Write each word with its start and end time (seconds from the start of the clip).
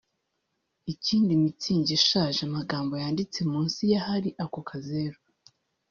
Ikindi 0.93 1.31
Mützig 1.41 1.87
ishaje 1.99 2.39
amagambo 2.49 2.93
yanditse 3.03 3.39
munsi 3.51 3.81
y’ahari 3.91 4.29
ako 4.43 4.59
kazeru 4.69 5.19